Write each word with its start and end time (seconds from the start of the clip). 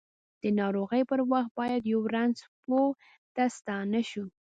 د 0.41 0.43
ناروغۍ 0.59 1.01
پر 1.09 1.19
وخت 1.31 1.51
باید 1.59 1.83
یؤ 1.91 2.01
رنځ 2.15 2.37
پوه 2.65 2.87
ته 3.35 3.43
ستانه 3.57 4.01
شوو! 4.09 4.27